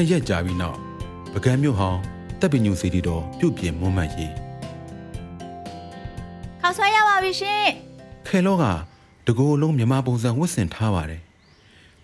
[0.00, 0.78] နှစ်ရက်ကြာပြီးနောက်
[1.32, 2.00] ပကံမြို့ဟောင်း
[2.40, 4.32] တပ်ပညုစီတီတော်ပြုတ်ပြင်မွမ်းမတ်ရေး
[6.60, 7.66] ခေါက်ဆွဲရပါပြီရှင်
[8.26, 8.64] ခဲလောက
[9.26, 11.22] တကူအလုံးမြမပုံစံဝတ်ဆင်ထားပါတယ်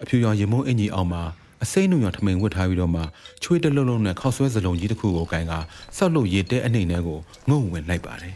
[0.02, 1.22] အဖြူရောင်ရေမုံအင်ကြီးအောင်မှာ
[1.62, 3.02] အစိမ့်နုံရောင်ထမိန်ဝတ်ထားပြီးတော့မှ
[3.42, 5.52] ချွေးတလုံးလုံးနဲ့ခောက်ဆွဲစလုံးကြီးတစ်ခုကိုကင်က
[5.96, 8.34] ဆောက်လုပ်ရေတဲအနှိမ့်ထဲကိုငုံဝင်လိုက်ပါတယ်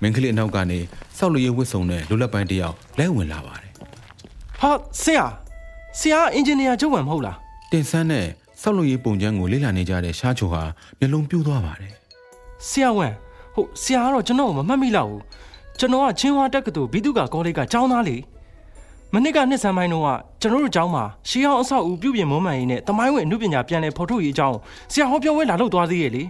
[0.00, 0.78] မင်းကလေးအနောက်ကနေ
[1.18, 3.72] ဆောက်လုပ်ရေးဝတ်စုံနဲ့လူလက်ပိုင်းတစ်ယောက်လဲဝင်လာပါတယ်
[4.60, 4.70] ဟာ
[5.02, 5.26] ဆရာ
[5.98, 7.36] ဆရာအင်ဂျင်နီယာချုပ်ဝံမဟုတ်လား
[7.70, 8.26] တင်ဆန်းနဲ့
[8.62, 10.62] ဆောက်လုပ်ရေးပုံချမ်းကိုလေ့လာနေကြတဲ့ရှားချိုဟာ
[10.98, 11.92] မျက်လုံးပြူးသွားပါတယ်
[12.68, 13.08] ဆရာဝံ
[13.54, 15.22] ဟုတ်ဆရာကတော့ကျွန်တော်ကိုမမှတ်မိလောက်ဘူး
[15.78, 18.16] ကျွန်တော်ကချင်းဝါတက္ကသိုလ်ဘီတုကာကောလိပ်ကကျောင်းသားလေ
[19.12, 20.08] မနစ်ကနှစ်ဆန်းပိုင်းတော့က
[20.40, 24.56] ကျွန်တော်တို့ကျောင်းမှာရှီအောင်အဆောက်အဦပြုပြင်မွမ်းမံရေးနဲ့တမိုင်းဝင်အမှုပညာပြန်လည်ဖော်ထုတ်ရေးအကြောင်း
[24.92, 26.22] ဆရာဟောပြောဝဲလာလို့သွားသေးရဲ့လေ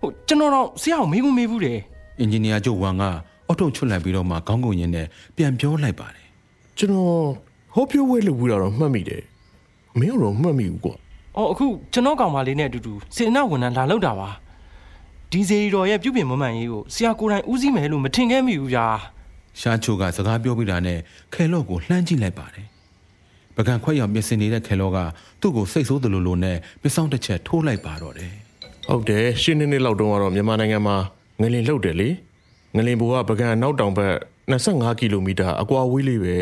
[0.00, 1.78] ဟုတ်ကျွန်တော်တော့ဆရာကိုမေးခွန်းမေးဘူးတယ်
[2.18, 3.02] အင်ဂျင်နီယာချုပ်ဝမ်က
[3.48, 6.26] အော်တိုချွတ်လိုက်ပြီးတော့မှခေါင်းကုန်ရင်းနဲ့ပြန်ပြောလိုက်ပါတယ်
[6.78, 7.47] ကျွန်တော်
[7.78, 9.22] ဟောပြောဝဲလုပ်ဘူးတာတော့မှတ်မိတယ်
[9.98, 10.94] မင်းကတော့မှတ်မိဘူးကွာ
[11.36, 14.28] အော်အခုကျွန်တော်ကောင်မလေးနဲ့အတူတူစေနာဝန်ထမ်းလာလောက်တာပါ
[15.30, 18.86] ဒီဇေရီတော်ရဲ့ပြုပြင်မွမ်းမံရေးကိုဆရာကိုယ်တိုင်ဦးစီးမယ်လို့မထင်ခဲ့မိဘူးဗျာ
[19.60, 20.98] ရှားချိုကစကားပြောပြီးတာနဲ့
[21.34, 22.66] ခဲလော့ကိုလှမ်းကြည့်လိုက်ပါတယ်
[23.56, 24.98] ပကံခွက်ရောက်မျက်စင်နေတဲ့ခဲလော့က
[25.40, 28.32] သူ့ကိုစိတ်ဆိုးတယ်လို့လို့နဲ့မျက်စောင်းတစ်ချက်ထိုးလိုက်ပါတော့တယ်
[28.88, 30.96] ဟုတ်တယ်ရှင်းနေနေလောက်တုန်းကတော့မြန်မာနိုင်ငံမှာ
[31.40, 32.08] ငလင်လှုပ်တယ်လေ
[32.76, 34.14] ငလင်ဘူကပကံနောက်တောင်ဘက်
[34.52, 36.36] 25ကီလိုမီတာအကွာဝေးလေးပဲ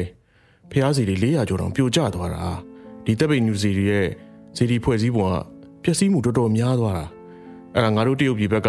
[0.70, 2.44] ဖျားစီတွေ400ကျော်တောင်ပြိုကျသွားတာ
[3.04, 4.06] ဒီတပ်ပိတ်နျူစီတွေရဲ့
[4.56, 5.34] စီဒီဖွဲ့စည်းပုံက
[5.82, 7.06] ပျက်စီးမှုတော်တော်များသွားတာ
[7.74, 8.68] အဲ့ဒါငါတို့တရုတ်ပြည်ဘက်က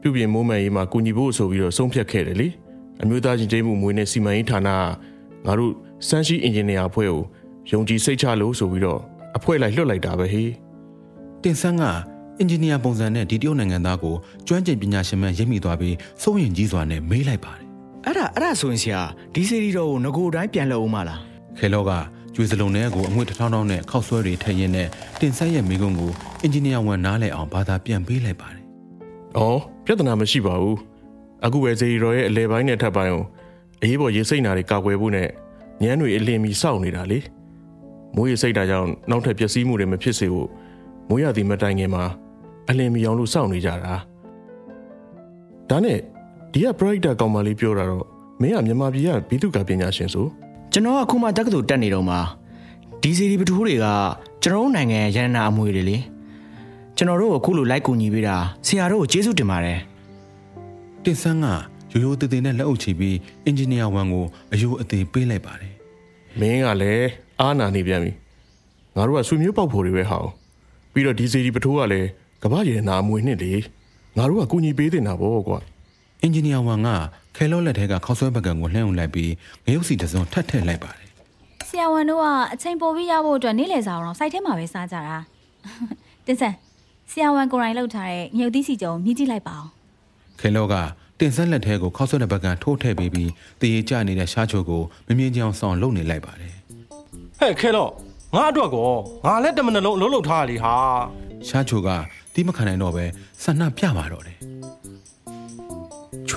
[0.00, 2.48] ပြုပြင်မိုးမှန်ရေးမှာကူညီဖို့ဆိုပြီးတော့ဆုံးဖြတ်ခဲ့တယ်လေ
[3.02, 5.72] အမျိုးသားချင်းကျိမှုမွေးနဲ့စီမံရေးဌာနကငါတို့
[6.08, 7.22] စမ်းရှိအင်ဂျင်နီယာအဖွဲ့ကို
[7.70, 9.00] ယုံကြည်စိတ်ချလို့ဆိုပြီးတော့
[9.36, 10.50] အဖွဲ့လိုက်လွှတ်လိုက်တာပဲဟေး
[11.42, 11.82] တင်ဆန်းက
[12.38, 14.14] အင်ဂျင်နီယာပုံစံနဲ့ဒီတရုတ်နိုင်ငံသားကို
[14.46, 17.66] ကျွမ်းကျင်ပညာရှင်မှန်ရိပ်မိသွားပြီးစိုးရင်ကြီးစွာနဲ့မေးလိုက်ပါတယ်
[18.04, 19.00] အဲ့ဒါအဲ့ဒါဆိုရင်ဆရာ
[19.34, 21.20] ဒီစီရီတော်ကိုငကိုတိုင်းပြန်လှုပ်အောင်မလား
[21.58, 21.92] ခဲလော့က
[22.34, 24.88] ကျွေးစလုံးထဲကိုအငွေ့တစ်ထောင်းထောင်းနဲ့ခောက်ဆွဲတွေထည့်ရင်းနဲ့
[25.20, 28.64] တင်ဆန်းရဲ့မိကုံးကိုအင်ဂျင်နီယာဝန်နားလဲအောင်ဘာသာပြန်ပေးလိုက်ပါတယ်။
[29.36, 30.76] အော်ပြဿနာမရှိပါဘူး။
[31.44, 33.24] အခုပဲဇေရီတော်ရဲ့အလဲပိုင်းနဲ့ထပ်ပိုင်းကို
[33.82, 35.28] အရေးပေါ်ရေစိတ်နာတွေကာကွယ်ဖို့နဲ့
[35.82, 37.18] ညမ်းတွေအလင်းမီစောင့်နေတာလေ။
[38.14, 40.48] မိုးရေစိတ်တာကြောင့်နောက်ထပ်ပျက်စီးမှုတွေမဖြစ်စေဖို့
[41.08, 42.04] မိုးရသည်မတိုင်ခင်မှာ
[42.68, 43.94] အလင်းမီအောင်လို့စောင့်နေကြတာ။
[45.70, 45.98] ဒါနဲ့
[46.52, 48.06] ဒီက brighter ကောင်မလေးပြောတာတော့
[48.40, 50.26] မင်းကမြန်မာပြည်ကဘီတုကပညာရှင်ဆို
[50.76, 52.18] ကျွန်တော်ကခုမှတက္ကသိုလ်တက်နေတော့မှာ
[53.02, 53.86] ဒီစီရီပထိုးတွေက
[54.42, 55.96] ကျွန်တော်တို့နိုင်ငံရဲ့ရန်နာအမွေတွေလေ
[56.96, 58.36] ကျွန်တော်တို့ကိုအခုလိုလိုက်ကူညီပေးတာ
[58.66, 59.80] ဆရာတို့ကိုကျေးဇူးတင်ပါတယ်
[61.04, 61.46] တင်ဆန်းက
[61.92, 65.72] ရိုးရိုးသေးသေးနဲ့လက်အုပ်ချပြီးအင်ဂျင်နီယာဝန်ကိုအယိုးအသေးပေးလိုက်ပါတယ်။
[66.40, 67.08] မင်းကလည်း
[67.40, 68.12] အားနာနေပြန်ပြီ။
[68.96, 70.30] ငါတို့ကဆွေမျိုးပေါက်ဖို့တွေပဲဟောင်း။
[70.92, 72.08] ပြီးတော့ဒီဇေရီပထိုးကလည်း
[72.42, 73.52] ကမ္ဘာရေနာအမွေနှစ်လေ။
[74.16, 75.58] ငါတို့ကကူညီပေးတင်တာပေါ့ကွာ။
[76.22, 76.88] အင်ဂျင်နီယာဝန်က
[77.36, 79.32] ခဲလော့လက်ထဲကခောက်ဆွဲပကံကိုလှမ်းအောင်လိုက်ပြီး
[79.66, 81.08] ငရုတ်စီတစ်စုံထပ်ထည့်လိုက်ပါတယ်
[81.68, 85.16] ဆရာဝန်တို့ကအချိန်ပိုပြီးရဖို့အတွက်နေ့လည်စာအောင်စိုက်ထဲမှာပဲစားကြတာ
[86.26, 86.54] တင်ဆန်
[87.10, 89.70] ဆရာဝန်ကိုယ်တိုင်လှုပ်ထားတဲ့ငြုတ်သီးစီကြုံမြည်ကြည့်လိုက်ပါအောင်
[90.40, 90.74] ခဲလော့က
[91.20, 93.30] တင်ဆက်လက်ထဲကိုခောက်ဆွဲတဲ့ပကံထိုးထည့်ပြီးပြီး
[93.60, 96.54] တရေကျနေတဲ့ရှားချိုကိုမမြင်ကြအောင်ဆောင်လုပ်နေလိုက်ပါတယ်
[97.38, 97.90] ဟဲ့ခဲတော့
[98.34, 98.90] ငါအတွက်ကော
[99.26, 100.74] ငါလည်းတမနလုံးအလုံးလုံးထားရလေဟာ
[101.48, 101.88] ရှားချိုက
[102.34, 103.04] တီးမခံနိုင်တော့ပဲ
[103.42, 104.36] ဆန္ဒပြပါတော့တယ်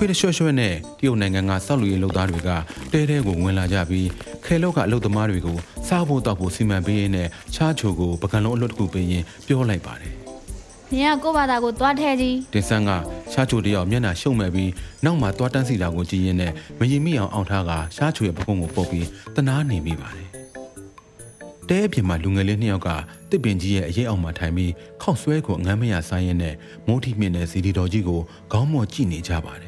[0.00, 2.50] ျွေးတရွှဲရွှဲနဲ့တရုတ်နိုင်ငံကစောက်လူရေးလုပ်သားတွေက
[2.92, 4.08] တဲတဲကိုဝင်လာကြပြီး
[4.44, 10.12] ခဲလော့ကအလုပ်သမားတွေကိုစားဖို့တောက်ဖို့စီမံပေးရင်းနဲ့ရှားချိုကိုပကံလုံးအလွတ်တစ်ခုပေးရင်းပြောလိုက်ပါတယ်။
[10.92, 12.90] နင်ကကိုယ့်ဘာသာကိုသွားထဲကြီးတင်ဆန်းက
[13.32, 14.70] ရှားချိုတယောက်မျက်နှာရှုံမဲ့ပြီး
[15.04, 20.28] နောက်မှသွားတန်းစီတာကိုကြည့်ရင်းနဲ့မရင်မိအောင်အောင်ထားကရှားချိုရဲ့ပကုံးကိုပုတ်ပြီးတနာနေမိပါတယ်။
[21.68, 22.88] တဲအပြင်မှာလူငယ်လေးနှစ်ယောက်က
[23.30, 24.72] တစ်ပင်ကြီးရဲ့အရေးအောင်မှာထိုင်ပြီး
[25.02, 26.54] ခောက်ဆွဲကိုအငမ်းမရဆိုင်ရင်းနဲ့
[26.86, 28.20] မိုးထိမြင့်တဲ့စီဒီတော်ကြီးကို
[28.52, 29.67] ခေါင်းမော်ကြည့်နေကြပါတယ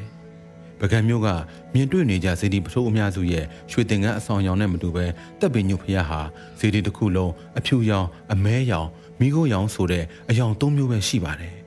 [0.81, 1.27] ပကံမျိုးက
[1.73, 5.05] မြင်တွေ့နေကြစီဒီပထိုးအများစုရဲ့ရွှေတင်ကန်းအဆောင်ရောင်နဲ့မတူပဲ
[5.39, 6.21] တပ်ပင်ညုတ်ဖျားဟာ
[6.59, 8.87] စီဒီတစ်ခုလုံးအဖြူရောင်အမဲရောင်
[9.19, 11.55] မိခိုးရောင်ဆိုတဲ့အယောင်သုံးမျိုးပဲရှိပါတယ်။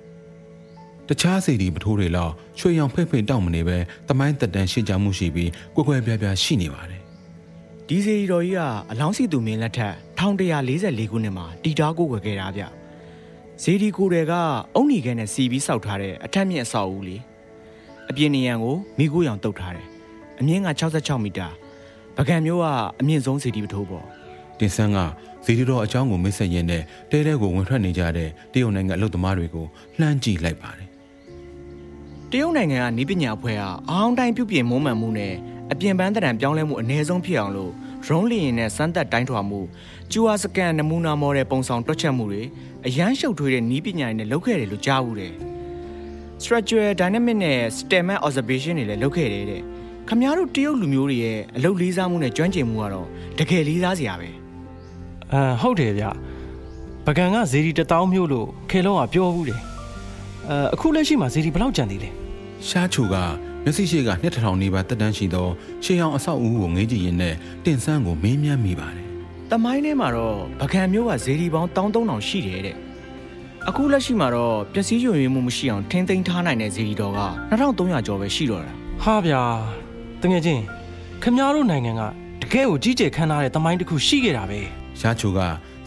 [1.08, 3.78] တခြားစီဒီပထိုးတွေလောက်ချွေရောင်ဖိတ်ဖိတ်တောက်မနေပဲ
[4.08, 7.00] တမိုင်းတက်တန်ရှင်းကြမှုရှိပြီးကွယ်ကွယ်ပြားပြားရှိနေပါတယ်
[7.88, 8.60] ဒီစီရီတော်ကြီးက
[8.90, 12.62] အလောင်းစီသူမင်းလက်ထက်1144ခုနှစ်မှာတီတာကိုွယ်ခဲ့တာဗျ
[13.62, 14.32] ဇေဒီကိုတွေက
[14.74, 17.16] အုံနီခဲနဲ့စီပြီးစောက်ထားတဲ့အထက်မြင့်အဆောက်အဦလေ
[18.10, 19.86] အပြင်နေရန်ကိုမိခိုးရောင်တုတ်ထားတယ်
[20.40, 21.48] အမြင့်က66မီတာ
[22.16, 22.66] ပကံမျိုးက
[23.00, 24.04] အမြင့်ဆုံးဇေဒီပထိုးပေါ့
[24.58, 24.98] တင်ဆန်းက
[25.44, 29.66] ဇီဒီတော်အကြောင်းကိုမစ်ဆက်ရင်းနဲ့တဲတဲကိုဝင်ထွက်နေကြတဲ့တရုတ်နိုင်ငံအလုပ်သမားတွေကို
[29.98, 30.88] လှမ်းကြည့်လိုက်ပါတယ်
[32.30, 35.34] တရုတ်နိုင်ငံကနီးပညာအဖွဲ့ကအောင်းတိုင်းပြုပြင်မွမ်းမံမှုနဲ့
[35.72, 37.72] အပြင်ပန်းတရံပြောင်းလဲမှုအ ਨੇ ဆုံးဖြစ်အောင်လို့
[38.04, 39.60] drone လီရင်နဲ့စမ်းသပ်တိုင်းထွာမှု
[40.12, 42.42] ကျူဟာစကန်နမူနာမော်ဒယ်ပုံဆောင်တွက်ချက်မှုတွေ
[42.86, 45.34] အရန်ရှုပ်ထွေးတဲ့နီးပညာတွေနဲ့လုပ်ခဲ့တယ်လို့ကြားဘူးတယ်
[46.42, 49.62] structural dynamic နဲ့ stem observation တွေလည်းလုပ်ခဲ့တယ်တဲ့
[50.08, 53.06] ခမများတို့တရုတ်လူမျိုးတွေရဲ့အလုပ်လေးစားမှုနဲ့ကျွမ်းကျင်မှုကတော့
[53.38, 54.28] တကယ်လေးစားစရာပဲ
[55.32, 56.04] အဲဟုတ်တယ်ဗျ
[57.06, 59.60] ပကံကဇေဒီတစ်တောင်းမျိုးလို့ခေလုံးကပြောဘူးတယ်
[60.50, 62.10] အဲအခုလက်ရှိမှာဇေဒီဘယ်လောက်ကြံသေးလဲ
[62.68, 63.14] ရှားချိုက
[63.64, 65.48] မျက်စိရှိကနှစ်ထောင်နီးပါးတက်တန်းရှိသော
[65.84, 67.34] ရှေးဟောင်းအဆောက်အဦကိုငေးကြည့်ရင်းနဲ့
[67.64, 69.06] တင်ဆန်းကိုမေးမြန်းမိပါတယ်။
[69.50, 72.76] တမိုင်းထဲမှာတော့ပကံမျိုးကဇေဒီပေါင်း13000ရှိတယ်တဲ့။
[73.68, 77.20] အခုလက်ရှိမှာတော့ပျက်စီးရွံ့ရွံ့မှုမရှိအောင်ထိမ့်သိမ်းထားနိုင်တဲ့ဇေဒီတော်က
[77.50, 78.72] 2300ကျော်ပဲရှိတော့တာ
[79.02, 79.42] ဟာဗျာ
[80.22, 80.62] တကယ်ချင်း
[81.22, 82.02] ခမ ्या တို့နိုင်ငံက
[82.42, 84.60] တကယ်ကိုကြီးကျယ်ခမ်းနားတဲ့တမိုင်းတစ်ခုရှိခဲ့တာပဲ
[85.00, 85.40] ရှားချိုက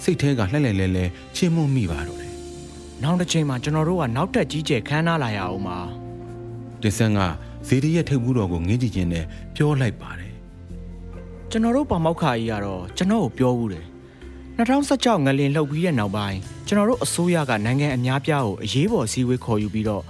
[0.03, 2.33] စိတ်ထဲကလှဲ့လှဲ့လဲလဲချေမှုန်းမိပါတော့တယ်။
[3.03, 5.77] နောက်တစ်ချိန်မှာကျွန်တော်တို့ကနောက်ထပ်ကြီးကျယ်ခမ်းနားလာရအောင်ပါ
[6.81, 7.19] တင်ဆန်းက
[7.67, 9.25] ဇေဒီရဲ့ထိပ်ဘူးတော်ကိုငေးကြည့်ခြင်းနဲ့
[9.55, 10.33] ပြောလိုက်ပါတယ်။
[11.51, 13.85] ကျွန်တော်တို့ပေါမောက်ခါကြီးကတော့ကျွန်တော်ကိုပြောဘူးတယ်။
[14.57, 20.03] 2016ငလင်လှုပ်ပြီးတဲ့နောက်ပိုင်းကျွန်တော်တို့အစိုးရကနိုင်ငံအများပြားကိုအရေးပေါ်စည်းဝေးခေါ်ယူပြီးတော့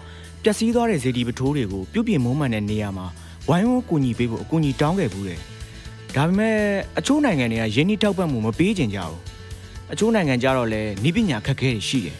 [0.43, 3.07] ပျက်စီးသွားတဲ့ဇေဒီပထိုးတွေကိုပြုပြင်မွမ်းမံတဲ့နေရာမှာ
[3.49, 5.39] ဝိုင်းဝန်းကူညီပေးဖို့အကူအညီတောင်းခဲ့ဘူးတယ်။
[6.15, 6.57] ဒါပေမဲ့
[6.99, 9.19] အချို့နိုင်ငံတွေကရင်းနှီးထောက်ပံ့မှုမပေးကြကြဘူး။
[9.91, 12.17] အချို့နိုင်ငံကြတော့လည်းဤပညာခက်ခဲတွေရှိတယ်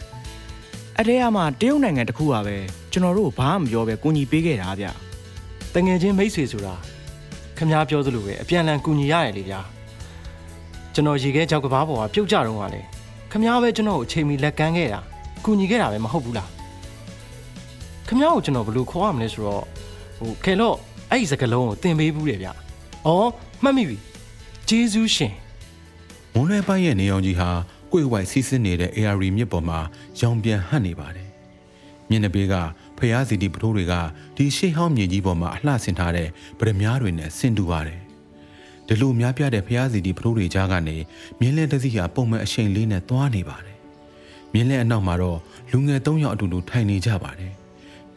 [0.96, 2.56] ။အဲ့ဒီအမှတရုတ်နိုင်ငံတစ်ခုကပဲ
[2.92, 4.86] ကျွန်တော်တို့ဘာမှမပြောပဲကူညီပေးခဲ့တာဗျ။
[5.74, 6.74] တငယ်ချင်းမိတ်ဆွေဆိုတာ
[7.56, 9.77] ခမ ्या ပြောသလိုပဲအပြန်အလှန်ကူညီရတယ်လေဗျာ
[10.94, 12.80] ကျွန်တော်ရေခဲကြောက်ကဘာပေါ်မှာပြုတ်ကြတော့ကလေ
[13.30, 15.00] ခမ ्या ပဲကျွန်တော်ကိုအချိန်မီလက်ကမ်းခဲ့တာ
[15.44, 16.48] ကူညီခဲ့တာပဲမဟုတ်ဘူးလား
[18.06, 19.64] ခမ ्या ကိုကျွန်တော်ဘယ်လိုခေါ်ရမလဲဆိုတော့
[20.18, 20.76] ဟိုခဲတော့
[21.10, 22.48] အဲ့ဒီစကလုံးကိုသင်ပေးဘူးတယ်ဗျ။
[23.06, 23.30] အော်
[23.62, 23.96] မှတ်မိပြီ။
[24.68, 25.32] ဂျေဇူးရှင်
[26.34, 27.48] မွန်လွဲပိုင်းရဲ့နေအောင်ကြီးဟာ
[27.92, 29.78] ကိုယ်ဝိုင်စီးဆင်းနေတဲ့ AR မြစ်ပေါ်မှာ
[30.20, 31.28] ရောင်ပြန်ဟပ်နေပါတယ်။
[32.10, 32.54] မျက်နှာပေးက
[32.98, 33.94] ဖျားစီတီပထိုးတွေက
[34.36, 37.98] ဒီရှေးဟောင်းမြေကြီးပေါ်မှာအလှဆင်ထားတဲ့ဗရမားတွေနဲ့ဆင်တူပါတယ်
[38.88, 40.96] ဒီလိုများပြတဲ့ဖျားစီတီပထိုးတွေကြားကနေ
[41.40, 43.78] မြင်းလဲတစ်စီးဟာပုံမှန်အရှိန်လေးနဲ့သွားနေပါတယ်
[44.52, 45.38] မြင်းလဲအနောက်မှာတော့
[45.70, 47.52] လူငယ်၃ယောက်အတူတူထိုင်နေကြပါတယ်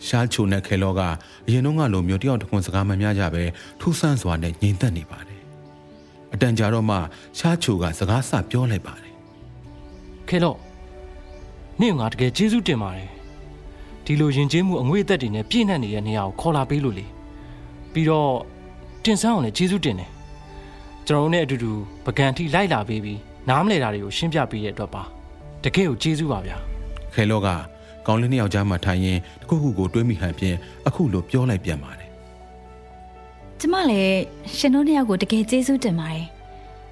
[0.08, 1.02] ရှားချိုနဲ့ခဲလောက
[1.48, 3.44] အရင်တော့ကလိုမျိုးတယောက်တစ်ခွန်းစကားမများကြပဲ
[3.80, 5.42] ထူးဆန်းစွာနဲ့ငြိမ်သက်နေပါတယ်
[6.34, 6.98] အတန်ကြာတော့မှ
[7.38, 9.14] ရှားချိုကစကားဆပြောလိုက်ပါတယ်
[10.30, 10.58] ခဲလို့
[11.80, 13.10] နင့်ကငါတကယ်ဂျေဇူးတင်ပါတယ်
[14.06, 17.06] ဒီလိုယဉ်ကျေးမှုအငွေအသက်တွေနဲ့ပြည့်နှက်နေတဲ့နေရာကိုခေါ်လာပေးလို့လေ
[17.94, 18.32] ပြီးတော့
[19.04, 20.12] တင်ဆန်းအောင်လည်းဂျေဇူးတင်တယ်
[21.12, 21.72] ကျွန်တော်တို့နဲ့အတူတူ
[22.06, 23.19] ပကံထိလိုက်လာပေးပြီး
[23.50, 25.04] နားမလဲတာတွေကိုရှင်းပြပေးတဲ့အတွက်ပါ
[25.63, 26.58] တကယ်ကိုဂျေဇူးပါဗျာ
[27.13, 27.48] ခဲလောက
[28.08, 30.56] ကောင်းလေးနှစ်ယောက်ကြားမှာထိုင်ရင်တစ်ခုခုကိုတွေးမိဟန်ဖြင့်
[30.88, 32.10] အခုလိုပြောလိုက်ပြန်ပါတယ်
[33.60, 34.19] ကျမလည်း
[34.58, 36.25] ရှင်တို့နှစ်ယောက်ကိုတကယ်ကျေးဇူးတင်ပါတယ်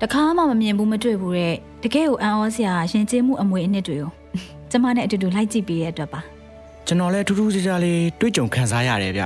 [0.02, 4.12] တခါမှမမြင်ဘူးမတွေ့ဘူးတဲ့တကယ်ကိုအံ့ဩစရာရှင်ကျေးမှုအမွေအနှစ်တွေကို
[4.72, 6.22] ကျမနဲ့အတူတူလိုက်ကြည့်ပေးရတဲ့အတွက်ပါ
[6.88, 9.24] ကျွန်တော်လည်းထူးထူးခြားခြားလေးတွေ့ကြုံခံစားရတယ်ဗျ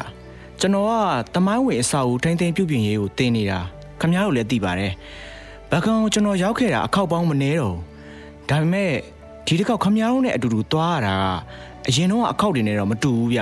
[0.59, 0.91] ကျွန်တော်က
[1.35, 3.59] တမိုင်းဝင်အစာအုပ်ထိမ့်သိမ့်ပြုပြင်ရေးကိုတင်နေတာ
[4.00, 4.92] ခမ ्या တို့လည်းသိပါတယ်
[5.70, 8.90] ဘကောင်ကျွန်တော်ရောက်ခဲ့တာအခောက်ပေါင်းမနေတော့ဘူးဒါပေမဲ့
[9.46, 11.24] ဒီတစ်ခေါက်ခမ ्या တို့နဲ့အတူတူသွားရတာက
[11.88, 13.40] အရင်တော့အခောက်တွေနဲ့တော့မတူဘူးဗျ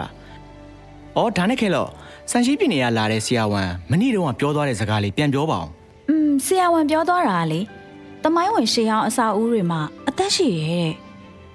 [1.16, 1.88] အော်ဒါနဲ့ခဲလို့
[2.30, 5.68] ဆန်ရှိပြည်နေရလာတဲ့ဆရာဝန်မနေ့တုန်းကပြောသွားတဲ့စကားလေးပြန်ပြောပါအောင်
[6.08, 7.60] อืมဆရာဝန်ပြောသွားတာကလေ
[8.24, 10.92] တမိုင်းဝင်ရှေးအောင်အစာအုပ်တွေမှာအသက်ရှိရဲတဲ့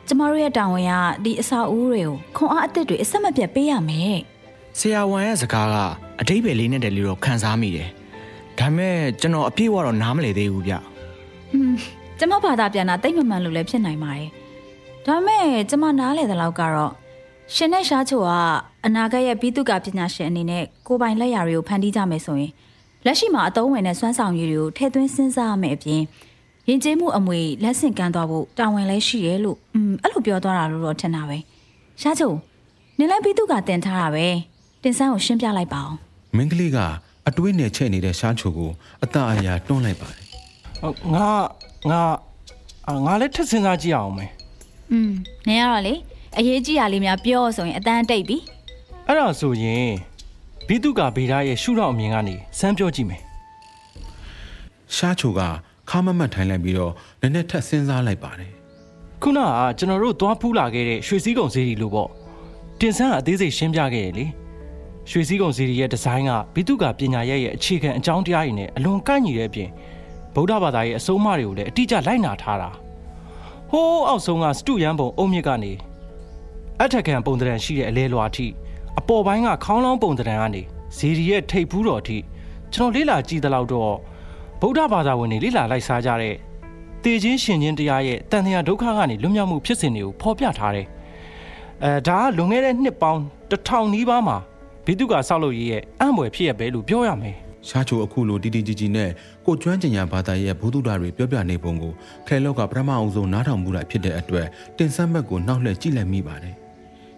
[0.08, 4.22] ကျမတို့ရဲ့တာဝန်ကဒီအစာအုပ်တွေကိုခွန်အားအသစ်တွေအဆက်မပြတ်ပေးရမယ်တဲ့
[4.80, 5.76] ဆရာဝန်ရဲ့စကားက
[6.22, 7.90] အတိတ်ပဲလေးနဲ့တည်းလို့တော့ခံစားမိတယ်
[8.61, 10.75] ဒါမဲ့ကျွန်တော်အပြည့်ဝတော့နားမလည်သေးဘူးဗျ။
[12.19, 14.29] ကျမဘာသာပြန်တာတိတ်မမှန်လို့လည်းဖြစ်နိုင်ပါတယ်။
[15.07, 16.93] ဒါမဲ့ကျမနားလည်သလောက်ကတော့
[17.55, 18.31] ရှင်နဲ့ရှားချိုက
[18.87, 22.53] အနာဂတ်ရဲ့ဘိတုကပညာရှင်အနေနဲ့ကိုပိုင်လက်ရာတွေကိုဖန်တီးကြမယ်ဆိုရင်
[23.07, 26.03] လက်ရှိမှာအသုံးဝင်တဲ့စွမ်းဆောင်ရည်တွေကိုထည့်သွင်းစဉ်းစားရမယ်အပြင်
[26.69, 31.39] ယဉ်ကျေးမှုအမွေလက်ဆင့်ကမ်းသွားဖို့တာဝန်လည်းရှိရဲလို့อืมအဲ့လိုပြောသွားတာလို့တော့ထင်တာပဲ။
[32.01, 32.33] ရှားချို
[32.99, 34.27] နင်လည်းဘိတုကတင်ထားတာပဲ။
[34.83, 35.97] တင်ဆန်းကိုရှင်းပြလိုက်ပါအောင်။
[36.37, 36.79] မင်းကလေးက
[37.29, 38.71] အတွေးနဲ့ချက်နေတဲ့ရှားချိုကို
[39.05, 40.25] အတအရာတွန်းလိုက်ပါတယ်
[40.81, 41.29] ဟုတ်ငါ
[41.91, 42.01] ငါ
[42.89, 44.31] အာငါလည်းထပ်စဉ်းစားကြည့်အောင်မယ်
[44.93, 45.13] อืม
[45.49, 45.95] နင်ကတော့လေ
[46.39, 48.39] အရေးကြီးတာလေးများပြောဆိုရင်အတန်းတိတ်ပြီ
[49.07, 49.89] အဲ့ဒါဆိုရင်
[50.67, 53.23] ဘိတုကဗေဒရဲ့ရှုထောင့်အမြင်ကနေစမ်းပြောကြည့်မယ်
[54.97, 55.41] ရှားချိုက
[55.91, 58.53] ခါမမတ်ထိုင်လိုက်ပြီးတော့နည်းနည်းထပ်စဉ်းစားလိုက်ပါတယ်
[59.23, 62.11] ခုနကကျွန်တော်တို့သွားဖူးလာခဲ့တဲ့ရွှေစည်းကုံဈေးကြီးလို့ပေါ့
[62.81, 64.27] တင်ဆန်းကအသေးစိတ်ရှင်းပြခဲ့ရလေ
[65.11, 69.71] ရွှေစည်းကုံဈေးကြီးရဲ့ဒီဇိုင်းကဘိတုကပညာရဲ့ရဲ့အခြေခံအကြောင်းတရားတွေနဲ့အလွန်ကိုက်ညီတဲ့အပြင်
[70.35, 72.71] ဗုဒ္ဓဘာသာရဲ့အဆုံးအမတွေကိုလည်းအတိအကျလိုက်နာထားတာ
[73.71, 75.73] ဟိုးအောက်ဆုံးကစတုရန်ပုံအုံမြစ်ကနေ
[76.83, 78.47] အထက်ခံပုံသဏ္ဍာန်ရှိတဲ့အလဲလွာအထိ
[78.99, 80.63] အပေါ်ပိုင်းကခေါင်းလောင်းပုံသဏ္ဍာန်ကနေ
[80.97, 82.19] ဇေဒီရဲ့ထိပ်ဖူးတော်အထိ
[82.75, 83.95] ကျွန်တော်လေ့လာကြည့်သလောက်တော့
[84.61, 86.35] ဗုဒ္ဓဘာသာဝင်တွေလေ့လာလိုက်စားကြတဲ့
[87.05, 90.87] တေခြင်းရှင်ခြင်းတရားရဲ့တန်တရားဒုက္ခကနေလွတ်မြောက်မှုဖြစ်စဉ်တွေကိုဖော်ပြထားတယ်။
[91.85, 94.37] အဲဒါကလွန်ခဲ့တဲ့နှစ်ပေါင်းတစ်ထောင်နီးပါးမှာ
[94.87, 97.37] ဘိတုကဆောက်လုပ်ရေးရဲ့အံ့ဖွယ်ဖြစ်ရပဲလို့ပြောရမယ်
[97.69, 99.11] ရှားချိုအခုလိုတီတီကြီးကြီးနဲ့
[99.47, 101.93] ကိုကျွမ်းကျင်ညာဘာသာရဲ့ဘုသူဒ္ဓတွေပြောပြနေပုံကို
[102.27, 104.47] ခဲလောက်ကပထမအောင်ဆုံးနားထောင်မှုလိုက်ဖြစ်တဲ့အတွက်
[104.79, 106.55] တင်ဆက်ဘက်ကိုနှောက်လှည့်ကြည့်လိုက်မိပါတယ်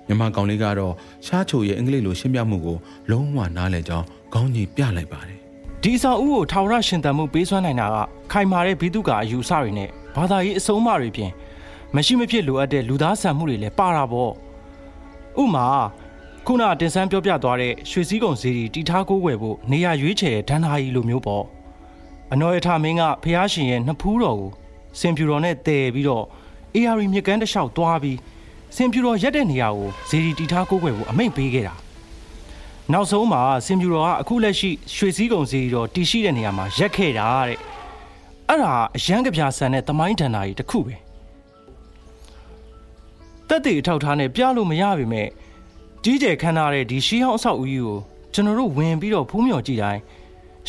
[0.06, 0.94] မြန်မာကောင်လေးကတော့
[1.26, 2.76] ရှားချိုရဲ့အင်္ဂလိပ်လိုရှင်းပြမှုကို
[3.10, 5.38] လုံးဝနားလည်ကြောင်းခေါင်းကြီးပြလိုက်ပါတယ်။
[5.82, 7.96] ဒီအဆောက်အဦကိုထာဝရရှင်သန်မှုပေးစွမ်းနိုင်တာက
[8.32, 11.32] ခိုင်မာတဲ့ဘိတုကအယူအဆတွေနဲ့ဘာသာရေးအဆုံးအမတွေဖြင့်
[11.94, 14.32] မရှိမဖြစ်လိုအပ်တဲ့လူသားဆန်မှုတွေလည်းပါတာပေါ့
[15.42, 15.66] ဥမာ
[16.46, 21.44] ခုနတင်ဆန်းပြောပြသွားတဲ့ရွှေစည်းကုံစီရီတီထားကိုးွယ်ဖို့နေရာရွေးချယ်တဲ့ဒဏ္ဍာရီလိုမျိုးပေါ့
[22.32, 24.50] အနော်ရထမင်းကဖះရှင်ရဲ့နှစ်ဖူးတော်ကို
[25.00, 26.24] စင်ဖြူတော်နဲ့တည်ပြီးတော့
[26.74, 28.18] AR မြကန်းတစ်လျှောက်သွားပြီး
[28.76, 31.74] စင်ဖြူတော်ရက်တဲ့နေရာကိုဇီရီတီထားကိုးွယ်ဖို့အမိန့်ပေးခဲ့တာ
[32.92, 37.58] နောက်ဆုံးမှာစင်ဖြူတော်ကအခုလက်ရှိရွှေစည်းကုံစီရီတော်တည်ရှိတဲ့နေရာမှာရက်ခဲ့တာတဲ့
[38.48, 40.94] အဲ့ဒါအရန်ကပြာဆန်တဲ့သမိုင်းဒဏ္ဍာရီတစ်ခုပဲ
[43.48, 45.22] တက်တေအထောက်ထားနဲ့ပြလို့မရပါပဲ
[46.04, 47.98] ကြီးကျယ်ခမ်းနားတဲ့ဒီရှီးဟောင်းအဆောက်အဦကြီးကို
[48.34, 50.00] ကျွန်တော်တို့ဝင်ပြီးတော့ဖူးမြော်ကြည့်တိုင်း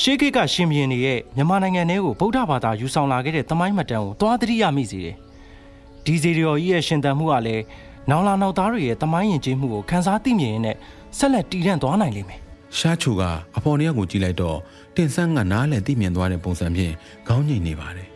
[0.01, 5.15] ရှေးခေတ်ကရှင်ဘီရင်တွေရဲ့မြန်မာနိုင်ငံထဲကိုဗုဒ္ဓဘာသာယူဆောင်လာခဲ့တဲ့သမိုင်းမှတ်တမ်းကိုသွားသတိရမိစေတယ်။
[6.05, 7.63] ဒီစီရီယော်ကြီးရဲ့ရှင်သန်မှုကလည်း
[8.09, 10.75] နောင်လာနောက်သားတွေရဲ့သမိုင်းယဉ်ကျေးမှုကိုခန်းစားသိမြင်ရင်းနဲ့
[11.17, 12.39] ဆက်လက်တည်တံ့သွားနိုင်လိမ့်မယ်
[12.77, 13.23] ရှားချူက
[13.57, 14.57] အဖော်နှစ်ယောက်ကိုကြည့်လိုက်တော့
[14.95, 16.93] တင်ဆန်းကနားလည်သိမြင်သွားတဲ့ပုံစံဖြင့်
[17.27, 18.09] ခေါင်းငိတ်နေပါတယ်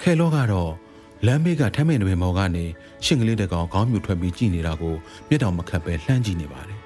[0.00, 0.70] ခဲလောကတော့
[1.24, 2.64] လမ်းဘေးကထမ်းမင်တွေမော်ကနေ
[3.04, 4.94] ရှင်ကလေးတစ်ကောင်ခေါင်းမြူထွက်ပြီးကြည့်နေတာကို
[5.28, 6.78] မျက်တောင်မခတ်ပဲလှမ်းကြည့်နေပါတယ်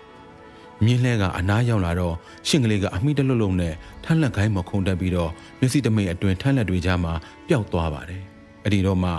[0.85, 2.15] မြင်းလှဲကအနားရောက်လာတော့
[2.49, 7.13] ရှင်ကလေးကအမိတလွတ်လုံးနဲ့ထမ်းလက်ခိုင်းမခုန်တက်ပြီးတော့မျက်စိတမိတ်အတွင်ထမ်းလက်တွေကြားမှာ
[7.49, 8.23] ပျောက်သွားပါတယ်
[8.65, 9.11] အဲ့ဒီတော့မှ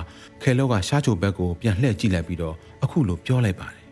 [0.42, 3.84] ခဲလောကရှားချိုဘက်ကိုပြန်လှည့်ကြည့်လိုက်ပြီးတော့အခုလိုပြောလိုက်ပါတယ်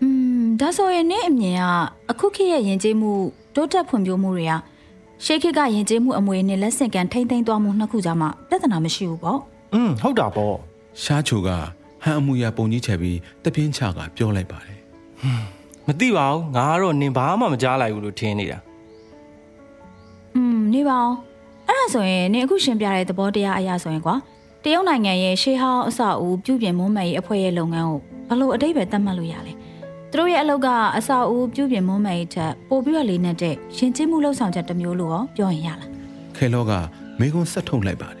[0.00, 0.08] อื
[0.40, 1.64] มဒါဆိုရင်နင့်အမြင်က
[2.10, 3.12] အခုခေတ်ရဲ့ယဉ်ကျေးမှု
[3.54, 4.52] တိုးတက်ဖွံ့ဖြိုးမှုတွေက
[5.24, 9.40] ရှေးခေတ်ကယဉ်ကျေးမှုအမွေနဲ့လက်ဆင့်ကမ်းထိမ့်သိမ်းသွားမှုနှစ်ခုကြားမှာပြဿနာမရှိဘူးပေါ့။
[9.73, 10.55] อืมဟုတ်တာပေါ့
[11.03, 11.63] ရှားချိုကဟန်
[12.19, 14.79] အမှုရပုံကြီးချက်ပြီးတပြင်းချကပြောလိုက်ပါတယ်
[15.33, 18.59] ။မသိပါဘူး။ငါကတော့နင်ဘာမှမကြားလိုက်ဘူးလို့ထင်နေတာ
[20.35, 21.15] อืมနေပါအောင်
[21.67, 24.15] အဲ့ဒါဆိုရင်နင်အခုရှင်းပြတဲ့သဘောတရားအရာဆိုရင်ကွာ
[24.63, 29.53] တရုတ်နိုင်ငံရဲ့ရှေးဟောင်းအဆောက်အဦပြုပြင်မွမ်းမံရေးအဖွဲ့ရဲ့လုပ်ငန်းကိုဘယ်လိုအတိတ်ပဲသတ်မှတ်လို့ရလဲ
[30.11, 35.89] သူတို့ရဲ့အလုပ်ကအဆောက်အဦပြုပြင်မွမ်းမံရေးထက်ပိုပြီးတော့လေးနဲ့တဲ့ရှင်ကျေးမှုလှုပ်ဆောင်ချက်တစ်မျိုးလို့ရောပြောရင်ရလား
[36.37, 36.71] ခဲလောက
[37.19, 38.20] မေကွန်းဆက်ထုတ်လိုက်ပါတယ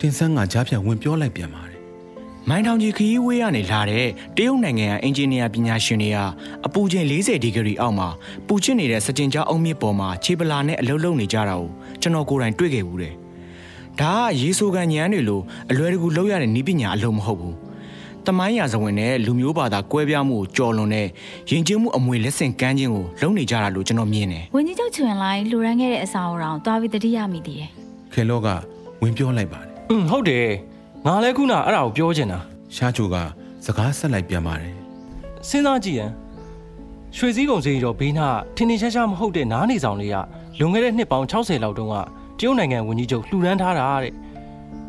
[0.00, 1.78] တင်ဆန်းကကြားဖြတ်ဝင်ပြောလိုက်ပြန်ပါတယ်
[2.48, 6.18] မိုင်းထောင်ကြီးခရီးဝေးကနေလာတဲ့တရုတ်နိုင်ငံကအင်ဂျင်နီယာပညာရှင်တွေက
[6.66, 8.08] အပူချိန်40ဒီဂရီအောက်မှာ
[8.46, 11.68] ပူချစ်နေတဲ့စကြင်ကြားအုံမြစ်ပေါ်မှာခြေပလာနဲ့အလုတ်လုံနေကြတာကို
[12.00, 13.14] ကျွန်တော်ကိုယ်တိုင်တွေ့ခဲ့ဘူးတယ်။
[14.00, 15.40] ဒါကရေဆိုကန်ညမ်းတွေလို
[15.70, 17.54] အလွယ်တကူလောက်ရတဲ့နီးပညာအလုံးမဟုတ်ဘူး။
[18.26, 21.06] တမိုင်းရာဇဝင်နဲ့လူမျိုးဘာသာကွဲပြားမှုကိုကြော်လွန်တဲ့
[21.50, 27.70] ယဉ်ကျေးမှုအမွေလက်ဆင့်ကမ်းခြင်းကိုလုပ်နေကြတာလို့ကျွန်တော်မြင်တယ်ဝင်းကြီးချုပ်ချွင်လိုက်လူရန်ခဲ့တဲ့အစာအုံတော်တွားပြီးတတိယမိတည်တယ်
[28.12, 28.48] ခဲလောက
[29.02, 30.47] ဝင်ပြောလိုက်ပါတယ်။ อืมဟုတ်တယ်။
[31.05, 32.39] ငါလည်းခုနအဲ့ဒါကိုပြောချင်တာ
[32.75, 33.15] ရှားချိုက
[33.65, 34.73] စကားဆက်လိုက်ပြန်ပါတယ်
[35.11, 36.11] ။စဉ်းစားကြည့်ရင်
[37.17, 40.15] ရွှေစည်းကုံစီရီတော်ဘေးနာထင်ထင်ရှားရှားမဟုတ်တဲ့နားနေဆောင်လေးက
[40.59, 41.95] လွန်ခဲ့တဲ့နှစ်ပေါင်း60လောက်တုန်းက
[42.39, 44.13] တရုတ်နိုင်ငံဝန်ကြီးချုပ်လှူဒန်းထားတာတဲ့။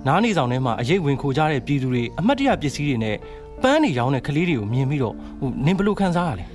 [0.06, 3.16] နားနေဆောင်ထဲမှာအရေးဝင်ခိုကြတဲ့ပြည်သူတွေအမတ်တရပစ္စည်းတွေနဲ့
[3.62, 6.46] ပန်းနေရောင်းတဲ့ကလေးတွေကိုမြင်ပြီးတော့ဟိုနင်ဘယ်လိုခံစားရလဲ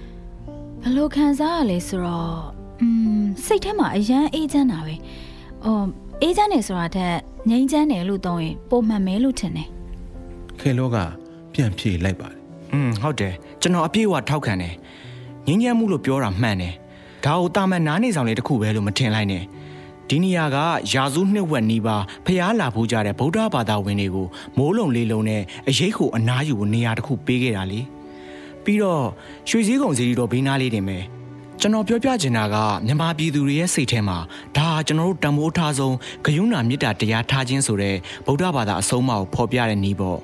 [0.82, 2.40] ဘယ်လိုခံစားရလဲဆိုတော့
[2.82, 2.88] อื
[3.22, 4.96] มစိတ်ထဲမှာအယမ်းအေးချမ်းတာပဲ
[5.66, 5.86] အော်
[6.23, 7.15] အေးချမ်းနေဆိုတာထက်
[7.51, 9.69] ငြိမ်းချမ်းတယ်လို့သုံးရင်ပုံမှန်မဲလို့ထင်တယ်
[10.61, 10.97] ခဲလောက
[11.53, 12.39] ပြန်ဖြေလိုက်ပါတယ်။
[12.73, 14.75] อืมဟုတ်တယ်ကျွန်တော်အပြည့်အဝထောက်ခံတယ်။
[15.47, 16.75] ငင်းညမ်းမှုလို့ပြောတာမှန်တယ်။
[17.25, 19.43] ဒါကိုတာမန်နားနေဆောင်လေးတစ်ခုပဲလို့မထင်လိုက်နဲ့။
[20.09, 20.57] ဒီနေရာက
[20.93, 24.27] ယာစုနှစ်ဝက်နီးပါးဖျားလာဖို့ကြတဲ့ဗုဒ္ဓဘာသာဝင်တွေကို
[24.59, 27.81] မိုးလုံလေးလုံးနဲ့အရေးကိုအနားယူဖို့နေရာတစ်ခုပေးခဲ့တာလေ။
[28.65, 29.05] ပြီးတော့
[29.49, 30.99] ရွှေစည်းကုံစီရီတော်ဘေးနားလေးတင်ပဲ။
[31.65, 32.57] ကျွန်တော်ပြောပြချင်တာက
[32.87, 34.19] မြန်မာပြည်သူတွေရဲ့စိတ်ထဲမှာ
[34.57, 35.95] ဒါဟာကျွန်တော်တို့တန်ဖိုးထားဆုံး
[36.25, 40.19] ဂယုဏမေတ္တာတရားထားခြင်းဆိုတဲ့ဗုဒ္ဓဘာသာအဆုံးအမကိုဖော်ပြတဲ့နည်းပေါ့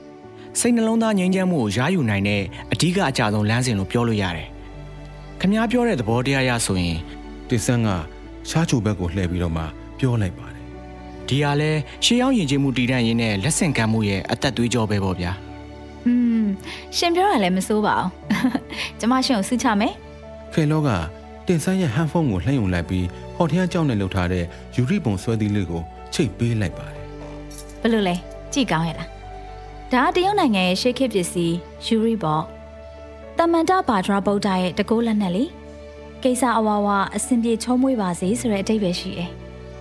[0.60, 4.48] ။စိတ်နှလုံးသားငြိမ်းချမ်းမှုကိုရယူနိုင်တဲ့အဓိကအကြဆုံးလမ်းစဉ်လို့ပြောလို့ရတယ်။
[5.40, 6.98] ခမားပြောတဲ့သဘောတရားရဆိုရင်
[7.48, 7.88] တင်ဆန်းက
[8.50, 9.62] ရှားချိုဘက်ကိုလှည့်ပြီးတော့မှ
[9.98, 10.64] ပြောလိုက်ပါတယ်
[11.28, 11.70] ဒီဟာလဲ
[12.04, 15.32] ရှေးရောက်ယဉ်ကျေးမှုတည်တံ့ရင်းနဲ့လက်ဆင့်ကမ်းမှုရဲ့အသက်သွေးကြောပဲပေါ့ဗျာ
[16.06, 16.12] อื
[16.42, 16.44] ม
[16.96, 18.10] ရှင်ပြောတာလည်းမစိုးပါဘူး
[19.00, 19.94] ကျမရှင်ကိုစုချမယ်
[20.54, 20.90] ခဲလောက
[21.46, 23.06] တင်ဆန်းရဲ့ဟန်ဖုန်းကိုလှမ်းယူလိုက်ပြီး
[23.36, 24.44] ဟော်ထရန်ကြောင်းနဲ့လှုပ်ထားတဲ့
[24.76, 25.82] ယူရီပုံဆွဲသီးလေးကို
[26.14, 26.98] ချိတ်ပေးလိုက်ပါတယ်
[27.80, 28.14] ဘယ်လိုလဲ
[28.52, 29.08] ကြည့်ကောင်းရဲ့လား
[29.92, 31.56] ဒါကတရုတ်နိုင်ငံရဲ့ရှေးခေတ်ပစ္စည်း
[31.86, 32.42] ယူရီပေါ့
[33.38, 35.44] တမန်တဘာဒရာဗုဒ္ဓရဲ့တကိုးလက်နဲ့လေ
[36.22, 39.30] ကိစ္စအဝါဝအဆင်ပြေချုံးမွေးပါစေဆိုတဲ့အတိတ်ပဲရှိတယ်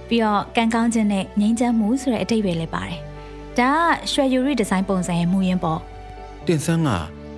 [0.08, 3.00] ပြီးတော့ကံကောင်းခြင်းနဲ့ငြိမ်းချမ်းမှုဆိုတဲ့အတိတ်ပဲလည်းပါတယ်
[3.60, 5.80] ဒါကရွှေယူရီဒီဇိုင်းပုံစံရဲ့မူရင်းပေါ့
[6.48, 6.90] တင်ဆန်းက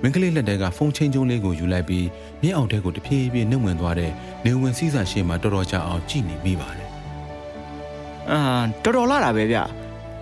[0.02, 2.06] မင်းကလေးလက်ထဲကဖုန်းချင်းကျုံးလေးကိုယူလိုက်ပြီး
[2.42, 4.12] မြင်းအောင်ထဲကိုတဖြည်းဖြည်းနှုတ်ဝင်သွားတဲ့
[4.44, 6.88] နေဝင်စည်းစာရှေ့မှာတော်တော်ကြာအောင်ကြည့်နေမိပါတယ်
[8.30, 8.40] အာ
[8.82, 9.64] တော်တော်လာတာပဲဗျဒါ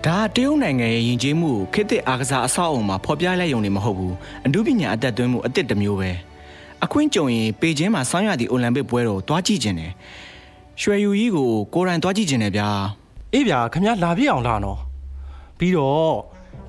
[0.05, 6.11] ကတရုတ်နိုင်ငံရဲ့ယဉ်ကျေးမှုကိုခေတ်သစ်အားကစားအဆောက်အအုံမှာဖော်ပြလိုက်ရုံနဲ့မဟုတ်ဘူးအမှုပညာအသက်သွင်းမှုအသစ်တစ်မျိုးပဲ
[6.83, 9.91] အခွင့်ကြုံရင်ပေကျင်းမှာဆောင်းရသည့်အိုလံပစ်ပွဲတော်ကိုတွားကြည့်ခြင်းတယ်
[10.81, 12.69] ရွှေယူကြီးကိုကိုယ်တိုင်တွားကြည့်ခြင်းတယ်ဗျာ
[13.33, 14.79] အေးဗျာခမရလာပြည့်အောင်လာနော်
[15.57, 16.11] ပြီးတော့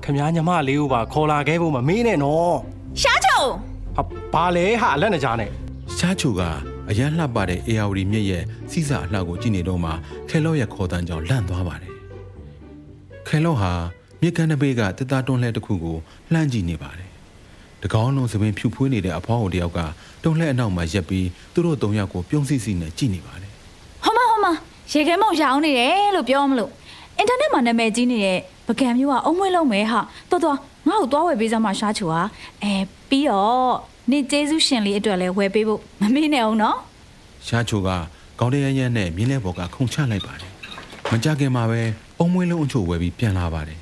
[0.03, 2.55] ခမရညီမလေးကိုပါခေါ်လာခဲ့ဖို့မမေးနဲ့နော်
[3.01, 3.76] ရှားချုံဟာ
[4.33, 5.49] ဘာလဲဟာလက်နဲ့ကြားနဲ့
[5.97, 6.41] ရှားချိုက
[6.89, 9.91] အရန်လှပတဲ့ AR မြက်ရဲ့စီးစာအလှကိုကြည့်နေတော့မှ
[10.29, 11.93] ခဲလောရဲ့ခေါ်တန်းကြောင့်လန့်သွားပါတယ်
[13.27, 13.71] ခဲလော့ဟာ
[14.21, 15.97] မြေကမ်းတစ်ဘေးကတစ်သားတွန်းလှဲတစ်ခုကို
[16.33, 17.09] လှမ်းကြည့်နေပါတယ်
[17.83, 19.79] တကောင်းလုံးသပင်ဖြူဖွေးနေတဲ့အဖွားဟိုတယောက်က
[20.23, 23.51] တွန်းလှဲအနောက်မှာရက်ပြီးသူတို့သုံးယောက်ကိုပြုံးစီစီနဲ့ကြည့်နေပါတယ်
[24.03, 24.47] ဟောမဟောမ
[24.91, 26.71] ရေခဲမုံရောင်းနေတယ်လို့ပြောမလို့
[27.17, 29.99] အင်တာနက်မှာနာမည်ကြီးနေတဲ့ပကံမျိုးကအုံမွေးလုံးမယ်ဟာ
[30.31, 32.21] တော်တော် ငါ့ကိုသွားဝယ်ပေးစမ်းမရှားချူဟာ
[32.63, 32.73] အဲ
[33.09, 33.71] ပြီးတော့
[34.11, 36.77] နေကျေးဇူးရှင်လေးအတွက်လည်းဝယ်ပေးဖို့မမေ့နဲ့အောင်နော်
[37.47, 37.89] ရှားချိုက
[38.39, 40.51] ကောင်းတရရနဲ့မြင်းလဲဘော်ကခုန်ချလိုက်ပါတယ်
[41.11, 41.81] မကြခင်မှာပဲ
[42.19, 43.79] အုံမွေးလုံးအချို့ဝယ်ပြီးပြန်လာပါတယ်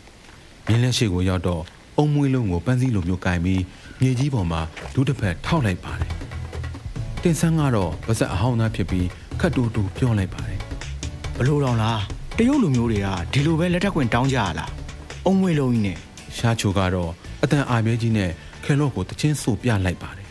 [0.67, 1.61] မြင်းလဲရှိကိုရောက်တော့
[1.97, 3.61] အုံမွေးလုံးကိုပန်းစည်းလိုမျိုးကင်ပြီး
[3.99, 4.61] မြေကြီးပေါ်မှာ
[4.93, 6.11] ဒုတစ်ဖက်ထောက်လိုက်ပါတယ်
[7.23, 9.07] တင်ဆန်းကတော့ပါဇက်အဟောင်းသားဖြစ်ပြီး
[9.39, 10.59] ခတ်တူတူပြောလိုက်ပါတယ်
[11.37, 12.01] ဘလို့တော့လား
[12.37, 14.71] တရုတ်လူမျိုးတွေကဒီလိုပဲလက်ထက်ခွင်တောင်းကြရလား
[15.25, 15.97] အုံမွေလုံးကြီးနဲ့
[16.37, 17.11] ရှားချိုကတော့
[17.43, 18.31] အတန်အာမဲကြီးနဲ့
[18.63, 20.27] ခဲလော့ကိုတချင်းဆိုပြလိုက်ပါတယ်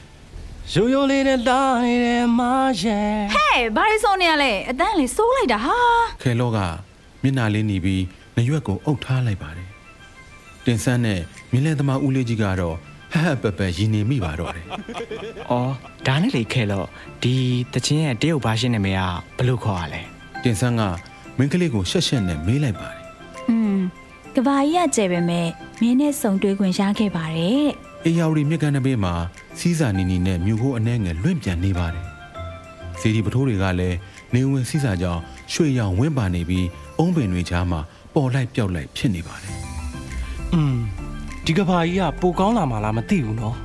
[0.74, 5.78] ရိုးရိုးလေးနဲ့တိုင်းတယ်မာရဲ့ဟဲ့ဘာလို့ဆိုနေရလဲအတန်းလေးစိုးလိုက်တာဟာ
[6.22, 6.58] ခဲလော့က
[7.22, 8.02] မျက်နှာလေးနီးပြီး
[8.36, 9.68] နရွက်ကိုအုပ်ထားလိုက်ပါတယ်
[10.64, 11.20] တင်ဆန်းနဲ့
[11.52, 12.76] မင်းလဲသမားဦးလေးကြီးကတော့
[13.12, 14.66] ဟဟပပရင်နေမိပါတော့တယ်။
[15.50, 15.72] အော်
[16.06, 16.86] ဒါနဲ့လေခဲလို့
[17.22, 17.34] ဒီ
[17.74, 19.02] တချင်းရဲ့တရုတ်ဘာရှင်းနာမည်က
[19.38, 20.00] ဘလို့ခေါ်ရလဲ။
[20.42, 20.82] တင်ဆန်းက
[21.38, 23.03] မင်းကလေးကိုရှက်ရှက်နဲ့မေးလိုက်ပါတယ်
[24.36, 25.46] ကဘာကြီးကကျဲပဲမဲ့
[25.80, 27.70] မင်းနဲ့စုံတွေ့ခွင့်ရခဲ့ပါတယ်တဲ့
[28.06, 29.14] အေယာဝတီမြက်ကန်းတစ်ဘေးမှာ
[29.58, 32.04] စီးစာနီနီနဲ့မြူကိုအနှဲငယ်လွင့်ပြန်နေပါတယ်
[33.00, 33.96] စီဒီပထိုးတွေကလည်း
[34.34, 35.20] နေဝင်စီးစာကြောင့်
[35.52, 36.66] ရွှေရောင်ဝင်းပါနေပြီး
[36.98, 37.80] အုံးပင်တွေကြားမှာ
[38.14, 39.54] ပေါ်လိုက်ပြောက်လိုက်ဖြစ်နေပါတယ်
[40.52, 40.76] อืม
[41.44, 43.56] ဒီကဘာကြီးကပိုကောင်းလာမှလားမသိဘူးနော်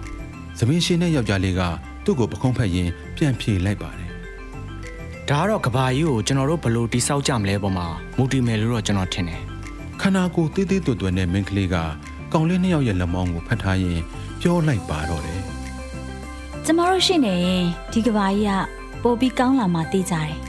[0.57, 1.61] သမင်းရှင်နဲ့ယောက်ျားလေးက
[2.03, 4.09] သူ့ကိုပခုံးဖက်ရင်းပြန်ဖြေလိုက်ပါတယ်။
[5.29, 9.41] ဒါကတော့ကဘာကြီးကိုကျွန်တော်တို့ဘလို့တိဆောက်ကြမလဲပေါ်မှာမူတည်မယ်လို့တော့ကျွန်တော်ထင်တယ်
[10.01, 11.75] ခန္ဓာကိုယ်သေးသေးတွယ်တွယ်နဲ့မင်းကလေးက
[12.33, 14.03] ကောင်လေးနှစ်ယောက်ရဲ့လက်မောင်းကိုဖတ်ထားရင်း
[14.41, 15.41] ပြောလိုက်ပါတော့တယ်
[16.65, 20.33] ကျမတို့ရှိနေရင်ဒီကဘာကြီးကပိုပြီးကောင်းလာမှသိကြတယ်။